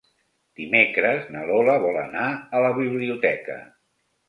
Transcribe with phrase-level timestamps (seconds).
[0.61, 2.25] Dimecres na Lola vol anar
[2.61, 3.63] a la biblioteca.